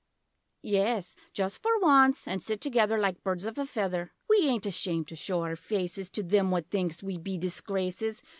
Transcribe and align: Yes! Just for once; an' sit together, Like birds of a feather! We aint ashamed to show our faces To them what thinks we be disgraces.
Yes! 0.63 1.15
Just 1.31 1.61
for 1.61 1.77
once; 1.79 2.27
an' 2.27 2.39
sit 2.39 2.59
together, 2.59 2.97
Like 2.97 3.21
birds 3.23 3.45
of 3.45 3.59
a 3.59 3.67
feather! 3.67 4.13
We 4.27 4.47
aint 4.47 4.65
ashamed 4.65 5.07
to 5.09 5.15
show 5.15 5.41
our 5.43 5.55
faces 5.55 6.09
To 6.09 6.23
them 6.23 6.49
what 6.49 6.71
thinks 6.71 7.03
we 7.03 7.19
be 7.19 7.37
disgraces. 7.37 8.23